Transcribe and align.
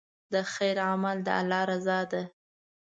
د 0.33 0.35
خیر 0.53 0.77
عمل 0.89 1.17
د 1.25 1.27
الله 1.39 1.61
رضا 1.71 1.99
ده. 2.11 2.21